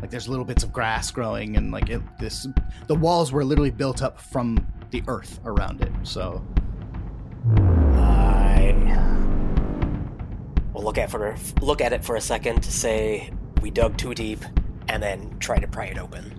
Like 0.03 0.11
there's 0.11 0.29
little 0.29 0.45
bits 0.45 0.65
of 0.65 0.73
grass 0.73 1.13
growing, 1.13 1.57
and 1.57 1.71
like 1.71 1.89
it, 1.89 2.03
this, 2.19 2.49
the 2.89 2.95
walls 2.95 3.31
were 3.31 3.45
literally 3.45 3.71
built 3.71 4.03
up 4.03 4.21
from 4.21 4.67
the 4.91 5.03
earth 5.07 5.39
around 5.45 5.81
it. 5.81 5.93
So 6.03 6.45
I 7.95 8.75
will 10.75 10.83
look 10.83 10.99
at 10.99 11.09
for 11.09 11.37
look 11.61 11.81
at 11.81 11.93
it 11.93 12.05
for 12.05 12.17
a 12.17 12.21
second 12.21 12.63
to 12.65 12.73
say 12.73 13.33
we 13.63 13.71
dug 13.71 13.97
too 13.97 14.13
deep, 14.13 14.45
and 14.89 15.01
then 15.01 15.39
try 15.39 15.59
to 15.59 15.69
pry 15.69 15.87
it 15.87 15.99
open. 15.99 16.37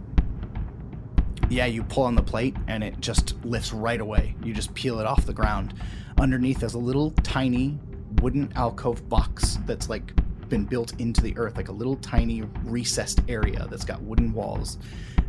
Yeah, 1.50 1.66
you 1.66 1.84
pull 1.84 2.04
on 2.04 2.16
the 2.16 2.24
plate, 2.24 2.58
and 2.68 2.84
it 2.84 3.00
just 3.00 3.36
lifts 3.46 3.72
right 3.72 4.02
away. 4.02 4.36
You 4.44 4.54
just 4.54 4.74
peel 4.74 5.00
it 5.00 5.06
off 5.06 5.26
the 5.26 5.34
ground. 5.34 5.74
Underneath, 6.20 6.60
there's 6.60 6.74
a 6.74 6.80
little 6.80 7.12
tiny 7.24 7.80
wooden 8.22 8.52
alcove 8.56 9.08
box 9.08 9.58
that's 9.66 9.88
like 9.88 10.14
been 10.50 10.66
built 10.66 11.00
into 11.00 11.22
the 11.22 11.36
earth, 11.38 11.58
like 11.58 11.70
a 11.70 11.72
little 11.72 11.96
tiny 11.98 12.44
recessed 12.64 13.22
area 13.28 13.68
that's 13.70 13.86
got 13.86 14.02
wooden 14.02 14.34
walls, 14.34 14.78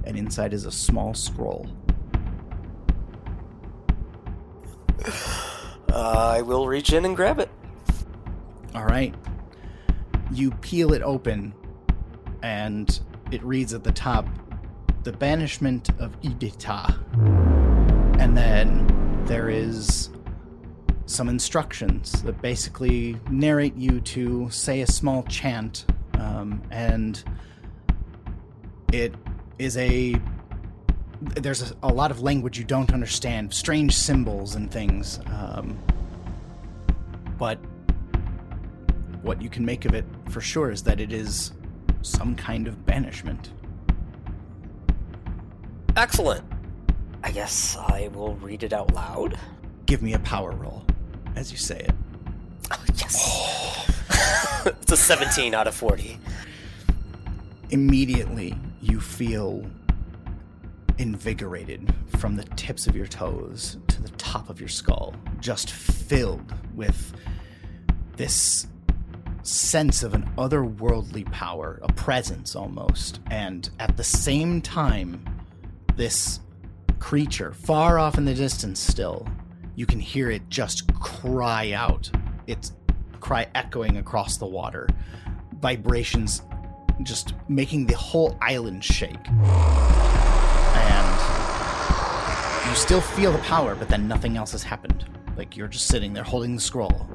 and 0.04 0.16
inside 0.16 0.52
is 0.52 0.66
a 0.66 0.72
small 0.72 1.14
scroll. 1.14 1.68
Uh, 5.92 5.92
I 6.36 6.42
will 6.42 6.66
reach 6.66 6.92
in 6.92 7.04
and 7.04 7.16
grab 7.16 7.38
it. 7.38 7.50
All 8.74 8.84
right. 8.84 9.14
You 10.32 10.50
peel 10.50 10.92
it 10.92 11.02
open, 11.02 11.54
and 12.42 13.00
it 13.30 13.42
reads 13.42 13.74
at 13.74 13.84
the 13.84 13.92
top 13.92 14.26
The 15.02 15.12
Banishment 15.12 15.90
of 16.00 16.20
Idita. 16.22 16.98
And 18.18 18.36
then 18.36 18.86
there 19.26 19.48
is 19.48 20.10
some 21.14 21.28
instructions 21.28 22.22
that 22.22 22.42
basically 22.42 23.16
narrate 23.30 23.76
you 23.76 24.00
to 24.00 24.50
say 24.50 24.80
a 24.80 24.86
small 24.86 25.22
chant, 25.24 25.86
um, 26.18 26.60
and 26.70 27.22
it 28.92 29.14
is 29.58 29.76
a 29.76 30.16
there's 31.20 31.70
a, 31.70 31.76
a, 31.84 31.92
lot 31.92 32.10
of 32.10 32.20
language 32.20 32.58
you 32.58 32.64
don't 32.64 32.92
understand, 32.92 33.54
strange 33.54 33.96
symbols 33.96 34.56
and 34.56 34.70
things. 34.70 35.20
Um, 35.26 35.78
but 37.38 37.58
what 39.22 39.40
you 39.40 39.48
can 39.48 39.64
make 39.64 39.86
of 39.86 39.94
it 39.94 40.04
for 40.28 40.42
sure 40.42 40.70
is 40.70 40.82
that 40.82 41.00
it 41.00 41.12
is 41.12 41.52
some 42.02 42.34
kind 42.34 42.66
of 42.66 42.84
banishment. 42.84 43.52
Excellent. 45.96 46.44
I 47.22 47.30
guess 47.30 47.76
I 47.78 48.10
will 48.12 48.34
read 48.34 48.64
it 48.64 48.74
out 48.74 48.92
loud. 48.92 49.38
Give 49.86 50.02
me 50.02 50.12
a 50.12 50.18
power 50.18 50.50
roll 50.50 50.84
as 51.36 51.50
you 51.50 51.58
say 51.58 51.78
it. 51.78 51.94
Oh, 52.70 52.84
yes. 52.94 54.66
it's 54.66 54.92
a 54.92 54.96
17 54.96 55.54
out 55.54 55.66
of 55.66 55.74
40. 55.74 56.18
Immediately, 57.70 58.54
you 58.80 59.00
feel 59.00 59.64
invigorated 60.98 61.92
from 62.18 62.36
the 62.36 62.44
tips 62.44 62.86
of 62.86 62.94
your 62.94 63.06
toes 63.06 63.78
to 63.88 64.02
the 64.02 64.10
top 64.10 64.48
of 64.48 64.60
your 64.60 64.68
skull, 64.68 65.14
just 65.40 65.72
filled 65.72 66.52
with 66.74 67.12
this 68.16 68.66
sense 69.42 70.02
of 70.02 70.14
an 70.14 70.30
otherworldly 70.38 71.30
power, 71.32 71.80
a 71.82 71.92
presence 71.92 72.56
almost. 72.56 73.20
And 73.30 73.68
at 73.78 73.96
the 73.96 74.04
same 74.04 74.62
time, 74.62 75.24
this 75.96 76.40
creature, 76.98 77.52
far 77.52 77.98
off 77.98 78.16
in 78.16 78.24
the 78.24 78.34
distance 78.34 78.80
still, 78.80 79.28
you 79.76 79.86
can 79.86 79.98
hear 80.00 80.30
it 80.30 80.48
just 80.48 80.92
cry 80.94 81.72
out. 81.72 82.10
Its 82.46 82.72
cry 83.20 83.46
echoing 83.54 83.96
across 83.96 84.36
the 84.36 84.46
water, 84.46 84.88
vibrations 85.60 86.42
just 87.02 87.34
making 87.48 87.86
the 87.86 87.96
whole 87.96 88.38
island 88.40 88.84
shake. 88.84 89.28
And 90.76 91.08
you 92.68 92.74
still 92.76 93.00
feel 93.00 93.32
the 93.32 93.38
power, 93.38 93.74
but 93.74 93.88
then 93.88 94.06
nothing 94.06 94.36
else 94.36 94.52
has 94.52 94.62
happened. 94.62 95.06
Like 95.36 95.56
you're 95.56 95.68
just 95.68 95.86
sitting 95.86 96.12
there 96.12 96.22
holding 96.22 96.54
the 96.54 96.60
scroll. 96.60 97.08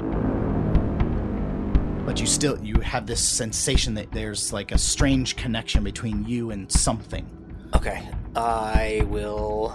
But 2.05 2.19
you 2.19 2.25
still 2.25 2.57
you 2.63 2.81
have 2.81 3.05
this 3.05 3.23
sensation 3.23 3.93
that 3.93 4.11
there's 4.11 4.51
like 4.51 4.71
a 4.71 4.77
strange 4.77 5.35
connection 5.35 5.83
between 5.83 6.25
you 6.25 6.51
and 6.51 6.71
something. 6.71 7.29
Okay. 7.75 8.09
I 8.35 9.05
will 9.07 9.73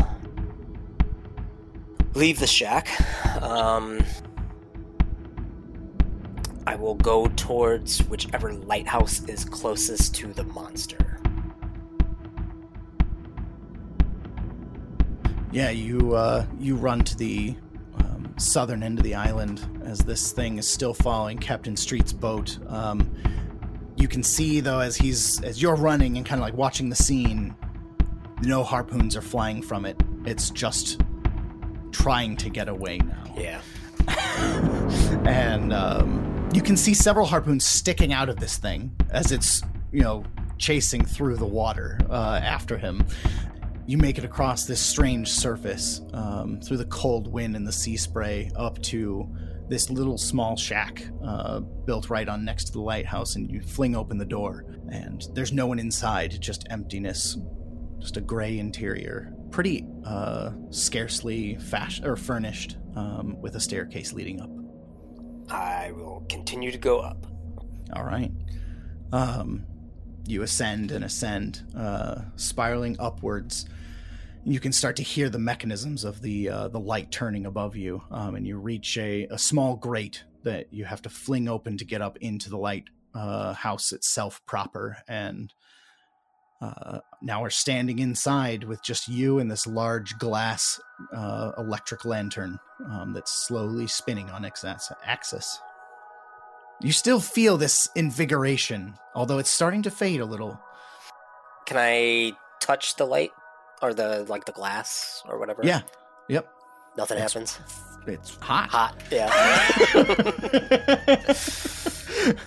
leave 2.15 2.39
the 2.39 2.47
shack. 2.47 2.89
Um, 3.43 4.05
I 6.67 6.77
will 6.77 6.95
go 6.95 7.27
towards 7.29 8.03
whichever 8.05 8.53
lighthouse 8.53 9.23
is 9.29 9.45
closest 9.45 10.15
to 10.17 10.33
the 10.33 10.45
monster. 10.45 11.21
Yeah, 15.53 15.71
you 15.71 16.15
uh, 16.15 16.47
you 16.59 16.75
run 16.75 17.01
to 17.05 17.17
the 17.17 17.55
um, 17.99 18.35
southern 18.39 18.83
end 18.83 18.99
of 18.99 19.05
the 19.05 19.15
island 19.15 19.83
as 19.85 20.01
this 20.01 20.33
thing 20.33 20.59
is 20.59 20.67
still 20.67 20.95
following 20.95 21.39
Captain 21.39 21.77
Street's 21.77 22.13
boat. 22.13 22.59
Um, 22.69 23.15
you 23.97 24.09
can 24.09 24.25
see 24.25 24.61
though 24.61 24.81
as 24.81 24.97
he's 24.97 25.41
as 25.43 25.63
you're 25.63 25.77
running 25.77 26.17
and 26.17 26.27
kind 26.27 26.41
of 26.41 26.45
like 26.45 26.55
watching 26.55 26.89
the 26.89 26.97
scene, 26.97 27.55
no 28.43 28.65
harpoons 28.65 29.17
are 29.17 29.23
flying 29.23 29.63
from 29.63 29.85
it. 29.85 30.03
It's 30.25 30.51
just 30.51 31.01
trying 31.95 32.37
to 32.37 32.51
get 32.51 32.69
away 32.69 32.99
now. 32.99 33.25
Yeah. 33.37 33.63
and 35.27 35.73
um, 35.73 36.51
you 36.53 36.61
can 36.61 36.77
see 36.77 36.93
several 36.93 37.27
harpoons 37.27 37.65
sticking 37.65 38.13
out 38.13 38.29
of 38.29 38.37
this 38.37 38.59
thing 38.59 38.95
as 39.11 39.33
it's, 39.33 39.63
you 39.93 40.03
know, 40.03 40.25
chasing 40.59 41.05
through 41.05 41.37
the 41.37 41.47
water 41.47 41.99
uh, 42.11 42.41
after 42.43 42.77
him. 42.77 43.07
You 43.87 43.99
make 43.99 44.19
it 44.19 44.25
across 44.25 44.67
this 44.67 44.81
strange 44.81 45.31
surface 45.31 46.01
um, 46.13 46.61
through 46.61 46.79
the 46.79 46.87
cold 46.87 47.33
wind 47.33 47.55
and 47.55 47.67
the 47.67 47.73
sea 47.73 47.97
spray 47.97 48.51
up 48.57 48.81
to 48.83 49.29
this 49.69 49.91
little 49.91 50.19
small 50.19 50.57
shack 50.57 51.07
uh, 51.25 51.61
built 51.61 52.11
right 52.11 52.29
on 52.29 52.45
next 52.45 52.65
to 52.65 52.73
the 52.73 52.81
lighthouse, 52.81 53.37
and 53.37 53.51
you 53.51 53.63
fling 53.63 53.97
open 53.97 54.19
the 54.19 54.25
door, 54.25 54.65
and 54.91 55.27
there's 55.33 55.53
no 55.53 55.67
one 55.67 55.79
inside, 55.79 56.39
just 56.41 56.67
emptiness, 56.71 57.39
just 57.99 58.17
a 58.17 58.21
gray 58.21 58.59
interior, 58.59 59.34
pretty 59.55 59.87
uh, 60.05 60.51
scarcely 60.71 61.55
fashion 61.55 62.05
or 62.05 62.17
furnished, 62.17 62.77
um, 62.97 63.41
with 63.41 63.55
a 63.55 63.61
staircase 63.61 64.13
leading 64.13 64.41
up. 64.41 64.51
I 65.49 65.93
will 65.93 66.27
continue 66.29 66.73
to 66.73 66.77
go 66.77 66.99
up. 66.99 67.25
All 67.93 68.03
right. 68.03 68.33
Um, 69.13 69.65
you 70.27 70.43
ascend 70.43 70.91
and 70.91 71.05
ascend, 71.05 71.63
uh, 71.79 72.23
spiraling 72.35 72.97
upwards. 72.99 73.67
You 74.43 74.59
can 74.59 74.73
start 74.73 74.97
to 74.97 75.05
hear 75.05 75.29
the 75.29 75.39
mechanisms 75.39 76.03
of 76.03 76.21
the 76.21 76.49
uh, 76.49 76.67
the 76.67 76.81
light 76.81 77.13
turning 77.13 77.47
above 77.47 77.77
you, 77.77 78.03
um, 78.11 78.35
and 78.35 78.45
you 78.45 78.59
reach 78.59 78.99
a, 78.99 79.29
a 79.31 79.39
small 79.39 79.77
grate 79.77 80.25
that 80.43 80.73
you 80.73 80.85
have 80.85 81.03
to 81.03 81.09
fling 81.09 81.47
open 81.47 81.79
to 81.79 81.85
get 81.85 82.03
up 82.03 82.17
into 82.17 82.51
the 82.51 82.59
light 82.59 82.87
uh, 83.15 83.53
house 83.53 83.93
itself 83.93 84.45
proper. 84.47 84.97
And 85.07 85.55
uh, 86.61 86.99
now 87.23 87.43
we're 87.43 87.51
standing 87.51 87.99
inside 87.99 88.65
with 88.65 88.83
just 88.83 89.09
you 89.09 89.39
and 89.39 89.51
this 89.51 89.67
large 89.67 90.19
glass 90.19 90.81
uh, 91.15 91.53
electric 91.59 92.05
lantern 92.05 92.59
um, 92.91 93.13
that's 93.13 93.31
slowly 93.33 93.87
spinning 93.87 94.31
on 94.31 94.45
its 94.45 94.65
axis. 95.05 95.59
You 96.81 96.93
still 96.93 97.21
feel 97.21 97.57
this 97.57 97.89
invigoration, 97.95 98.95
although 99.15 99.39
it's 99.39 99.51
starting 99.51 99.83
to 99.83 99.91
fade 99.91 100.21
a 100.21 100.25
little. 100.25 100.59
Can 101.67 101.77
I 101.79 102.33
touch 102.61 102.97
the 102.97 103.05
light 103.07 103.31
or 103.83 103.95
the 103.95 104.25
like 104.29 104.45
the 104.45 104.53
glass 104.53 105.23
or 105.29 105.39
whatever? 105.39 105.63
Yeah. 105.65 105.83
Yep. 106.29 106.49
Nothing 106.97 107.19
It's- 107.19 107.33
happens. 107.33 107.59
It's 108.07 108.37
hot. 108.37 108.69
Hot. 108.69 109.03
Yeah. 109.11 109.31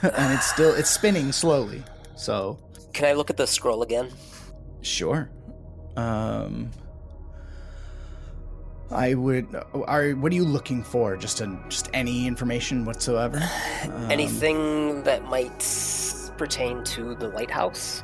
and 0.04 0.34
it's 0.34 0.46
still 0.46 0.74
it's 0.76 0.90
spinning 0.90 1.32
slowly. 1.32 1.84
So 2.16 2.60
Can 2.94 3.06
I 3.06 3.14
look 3.14 3.30
at 3.30 3.38
the 3.38 3.48
scroll 3.48 3.82
again? 3.84 4.10
sure. 4.82 5.30
Um 5.96 6.72
I 8.90 9.16
would 9.16 9.54
are 9.74 10.12
what 10.12 10.32
are 10.32 10.36
you 10.36 10.46
looking 10.46 10.82
for? 10.84 11.18
Just 11.18 11.42
a 11.42 11.60
just 11.68 11.90
any 11.94 12.26
information 12.28 12.86
whatsoever? 12.86 13.42
Um, 13.84 14.12
Anything 14.12 15.04
that 15.04 15.24
might 15.26 15.64
pertain 16.38 16.84
to 16.86 17.16
the 17.16 17.28
lighthouse? 17.30 18.04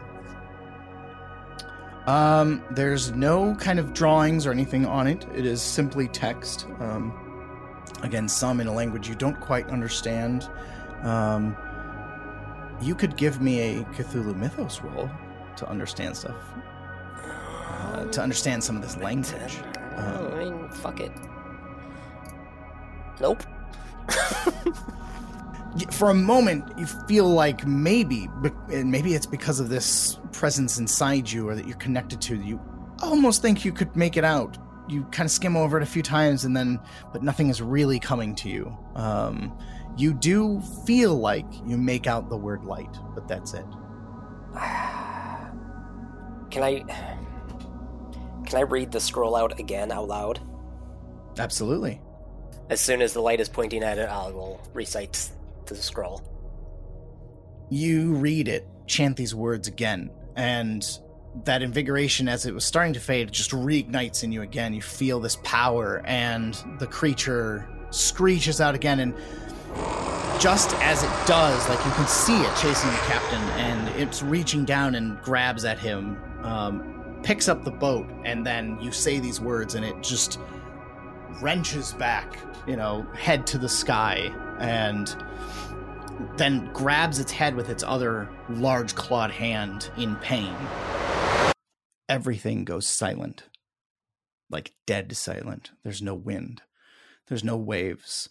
Um, 2.05 2.63
there's 2.71 3.11
no 3.11 3.55
kind 3.55 3.79
of 3.79 3.93
drawings 3.93 4.45
or 4.45 4.51
anything 4.51 4.85
on 4.85 5.07
it. 5.07 5.25
It 5.35 5.45
is 5.45 5.61
simply 5.61 6.07
text. 6.09 6.67
Um, 6.79 7.13
again, 8.01 8.27
some 8.27 8.59
in 8.59 8.67
a 8.67 8.73
language 8.73 9.07
you 9.07 9.15
don't 9.15 9.39
quite 9.39 9.67
understand. 9.69 10.49
Um, 11.01 11.55
you 12.81 12.95
could 12.95 13.15
give 13.17 13.41
me 13.41 13.59
a 13.59 13.83
Cthulhu 13.85 14.35
Mythos 14.35 14.81
roll 14.81 15.09
to 15.57 15.69
understand 15.69 16.17
stuff, 16.17 16.35
uh, 17.23 18.05
to 18.05 18.21
understand 18.21 18.63
some 18.63 18.75
of 18.75 18.81
this 18.81 18.97
language. 18.97 19.59
Um, 19.95 20.27
I 20.33 20.43
mean, 20.43 20.69
fuck 20.69 20.99
it. 20.99 21.11
Nope. 23.21 23.43
for 25.91 26.09
a 26.09 26.13
moment, 26.13 26.77
you 26.77 26.85
feel 26.85 27.27
like 27.27 27.65
maybe, 27.65 28.27
be- 28.41 28.51
and 28.71 28.91
maybe 28.91 29.13
it's 29.13 29.25
because 29.25 29.59
of 29.59 29.69
this 29.69 30.19
presence 30.31 30.77
inside 30.77 31.31
you 31.31 31.47
or 31.47 31.55
that 31.55 31.67
you're 31.67 31.77
connected 31.77 32.21
to. 32.21 32.35
You 32.35 32.59
almost 33.01 33.41
think 33.41 33.65
you 33.65 33.71
could 33.71 33.95
make 33.95 34.17
it 34.17 34.23
out. 34.23 34.57
You 34.89 35.03
kind 35.05 35.25
of 35.25 35.31
skim 35.31 35.55
over 35.55 35.77
it 35.77 35.83
a 35.83 35.87
few 35.87 36.03
times, 36.03 36.43
and 36.43 36.55
then, 36.55 36.79
but 37.13 37.23
nothing 37.23 37.49
is 37.49 37.61
really 37.61 37.99
coming 37.99 38.35
to 38.35 38.49
you. 38.49 38.77
Um, 38.95 39.57
you 39.97 40.13
do 40.13 40.61
feel 40.85 41.15
like 41.15 41.45
you 41.65 41.77
make 41.77 42.07
out 42.07 42.29
the 42.29 42.37
word 42.37 42.63
light, 42.63 42.95
but 43.13 43.27
that's 43.27 43.53
it. 43.53 43.65
Can 46.51 46.61
I 46.63 46.83
Can 48.45 48.59
I 48.59 48.61
read 48.61 48.91
the 48.91 48.99
scroll 48.99 49.35
out 49.35 49.59
again 49.59 49.91
out 49.91 50.07
loud? 50.07 50.39
Absolutely. 51.39 51.99
As 52.69 52.79
soon 52.79 53.01
as 53.01 53.13
the 53.13 53.21
light 53.21 53.39
is 53.39 53.49
pointing 53.49 53.83
at 53.83 53.97
it, 53.97 54.07
I 54.07 54.29
will 54.29 54.61
recite 54.73 55.31
the 55.65 55.75
scroll. 55.75 56.21
you 57.69 58.13
read 58.13 58.47
it, 58.47 58.67
chant 58.85 59.17
these 59.17 59.33
words 59.33 59.67
again, 59.67 60.11
and 60.35 60.99
that 61.45 61.63
invigoration 61.63 62.27
as 62.27 62.45
it 62.45 62.53
was 62.53 62.63
starting 62.63 62.93
to 62.93 62.99
fade 62.99 63.31
just 63.31 63.51
reignites 63.51 64.23
in 64.23 64.31
you 64.31 64.43
again. 64.43 64.73
You 64.73 64.81
feel 64.81 65.19
this 65.19 65.37
power, 65.43 66.03
and 66.05 66.53
the 66.77 66.85
creature 66.87 67.67
screeches 67.89 68.61
out 68.61 68.75
again, 68.75 68.99
and 68.99 69.15
just 70.43 70.73
as 70.81 71.01
it 71.01 71.25
does, 71.25 71.69
like 71.69 71.79
you 71.85 71.91
can 71.91 72.05
see 72.05 72.35
it 72.35 72.53
chasing 72.57 72.89
the 72.89 72.97
captain, 73.07 73.41
and 73.51 73.87
it's 73.97 74.21
reaching 74.21 74.65
down 74.65 74.93
and 74.93 75.17
grabs 75.21 75.63
at 75.63 75.79
him, 75.79 76.21
um, 76.43 77.21
picks 77.23 77.47
up 77.47 77.63
the 77.63 77.71
boat, 77.71 78.05
and 78.25 78.45
then 78.45 78.77
you 78.81 78.91
say 78.91 79.19
these 79.19 79.39
words, 79.39 79.73
and 79.73 79.85
it 79.85 79.95
just 80.03 80.41
wrenches 81.41 81.93
back, 81.93 82.37
you 82.67 82.75
know, 82.75 83.07
head 83.13 83.47
to 83.47 83.57
the 83.57 83.69
sky, 83.69 84.33
and 84.59 85.15
then 86.35 86.69
grabs 86.73 87.19
its 87.19 87.31
head 87.31 87.55
with 87.55 87.69
its 87.69 87.81
other 87.81 88.27
large 88.49 88.95
clawed 88.95 89.31
hand 89.31 89.91
in 89.95 90.17
pain. 90.17 90.53
Everything 92.09 92.65
goes 92.65 92.85
silent. 92.85 93.43
Like 94.49 94.73
dead 94.85 95.15
silent. 95.15 95.71
There's 95.85 96.01
no 96.01 96.15
wind. 96.15 96.63
There's 97.29 97.45
no 97.45 97.55
waves. 97.55 98.27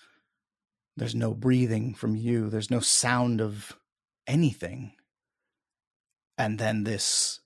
There's 0.96 1.14
no 1.14 1.35
breathing 1.35 1.94
from 1.94 2.16
you. 2.16 2.48
There's 2.48 2.70
no 2.70 2.81
sound 2.81 3.40
of 3.40 3.76
anything. 4.26 4.92
And 6.37 6.59
then 6.59 6.85
this 6.85 7.40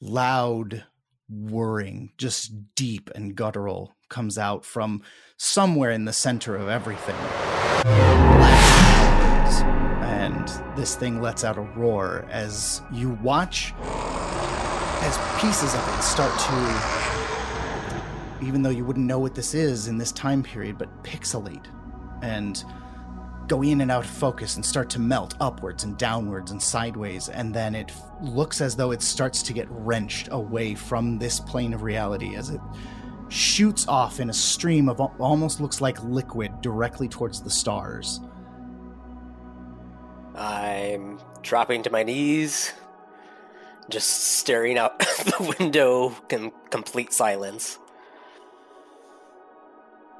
loud 0.00 0.84
whirring, 1.28 2.12
just 2.18 2.74
deep 2.74 3.10
and 3.14 3.34
guttural, 3.34 3.94
comes 4.08 4.38
out 4.38 4.64
from 4.64 5.02
somewhere 5.36 5.90
in 5.90 6.04
the 6.04 6.12
center 6.12 6.56
of 6.56 6.68
everything 6.68 7.16
and 10.44 10.76
this 10.76 10.96
thing 10.96 11.20
lets 11.20 11.44
out 11.44 11.56
a 11.56 11.60
roar 11.60 12.26
as 12.30 12.82
you 12.92 13.10
watch 13.22 13.72
as 15.02 15.18
pieces 15.40 15.74
of 15.74 15.96
it 15.96 16.02
start 16.02 16.36
to 16.38 18.44
even 18.44 18.62
though 18.62 18.70
you 18.70 18.84
wouldn't 18.84 19.06
know 19.06 19.18
what 19.18 19.34
this 19.34 19.54
is 19.54 19.88
in 19.88 19.98
this 19.98 20.12
time 20.12 20.42
period 20.42 20.78
but 20.78 21.02
pixelate 21.02 21.66
and 22.22 22.64
go 23.46 23.62
in 23.62 23.80
and 23.82 23.90
out 23.90 24.04
of 24.04 24.10
focus 24.10 24.56
and 24.56 24.64
start 24.64 24.88
to 24.90 24.98
melt 24.98 25.34
upwards 25.40 25.84
and 25.84 25.98
downwards 25.98 26.50
and 26.50 26.62
sideways 26.62 27.28
and 27.28 27.54
then 27.54 27.74
it 27.74 27.90
f- 27.90 28.02
looks 28.22 28.60
as 28.62 28.74
though 28.74 28.90
it 28.90 29.02
starts 29.02 29.42
to 29.42 29.52
get 29.52 29.66
wrenched 29.70 30.28
away 30.30 30.74
from 30.74 31.18
this 31.18 31.40
plane 31.40 31.74
of 31.74 31.82
reality 31.82 32.36
as 32.36 32.48
it 32.48 32.60
shoots 33.28 33.86
off 33.86 34.18
in 34.18 34.30
a 34.30 34.32
stream 34.32 34.88
of 34.88 34.98
almost 35.00 35.60
looks 35.60 35.82
like 35.82 36.02
liquid 36.04 36.58
directly 36.62 37.06
towards 37.08 37.42
the 37.42 37.50
stars 37.50 38.20
I'm 40.36 41.20
dropping 41.42 41.84
to 41.84 41.90
my 41.90 42.02
knees, 42.02 42.72
just 43.88 44.08
staring 44.38 44.78
out 44.78 44.98
the 44.98 45.54
window 45.60 46.16
in 46.30 46.50
complete 46.70 47.12
silence. 47.12 47.78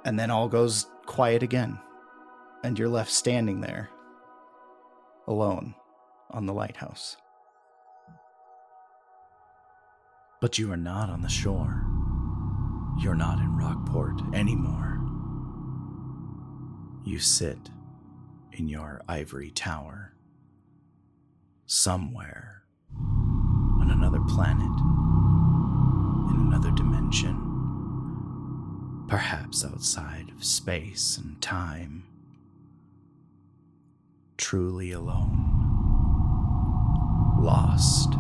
and 0.05 0.19
then 0.19 0.31
all 0.31 0.49
goes 0.49 0.87
quiet 1.07 1.43
again, 1.43 1.79
and 2.63 2.79
you're 2.79 2.89
left 2.89 3.11
standing 3.11 3.61
there, 3.61 3.91
alone 5.27 5.75
on 6.31 6.47
the 6.47 6.53
lighthouse. 6.53 7.17
But 10.41 10.59
you 10.59 10.71
are 10.73 10.77
not 10.77 11.11
on 11.11 11.23
the 11.23 11.29
shore. 11.29 11.85
You're 13.01 13.15
not 13.15 13.39
in 13.39 13.57
Rockport 13.57 14.21
anymore. 14.35 15.01
You 17.05 17.19
sit 17.19 17.59
in 18.53 18.69
your 18.69 19.01
ivory 19.09 19.51
tower, 19.51 20.15
somewhere 21.67 22.63
on 22.97 23.91
another 23.91 24.21
planet, 24.29 24.81
in 26.31 26.47
another 26.47 26.71
dimension 26.71 27.44
perhaps 29.09 29.65
outside 29.65 30.31
of 30.31 30.45
space 30.45 31.19
and 31.19 31.41
time, 31.41 32.05
truly 34.37 34.93
alone, 34.93 35.51
lost 37.41 38.15